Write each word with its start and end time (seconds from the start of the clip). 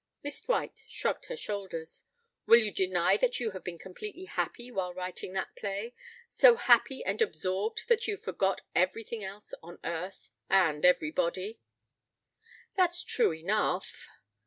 Miss 0.23 0.41
Dwight 0.41 0.83
shrugged 0.89 1.25
her 1.25 1.35
shoulders. 1.35 2.05
"Will 2.47 2.57
you 2.59 2.71
deny 2.71 3.17
that 3.17 3.39
you 3.39 3.51
have 3.51 3.63
been 3.63 3.77
completely 3.77 4.25
happy 4.25 4.71
while 4.71 4.95
writing 4.95 5.33
that 5.33 5.55
play? 5.55 5.93
So 6.27 6.55
happy 6.55 7.05
and 7.05 7.21
absorbed 7.21 7.87
that 7.87 8.07
you 8.07 8.17
forgot 8.17 8.61
everything 8.73 9.23
else 9.23 9.53
on 9.61 9.77
earth 9.83 10.31
and 10.49 10.83
everybody?" 10.83 11.59
"That's 12.75 13.03
true 13.03 13.31
enough. 13.31 14.07